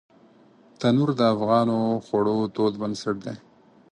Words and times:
تنور 0.79 1.09
د 1.19 1.21
افغانو 1.35 1.77
خوړو 2.05 2.37
تود 2.55 2.73
بنسټ 2.81 3.15
دی 3.25 3.35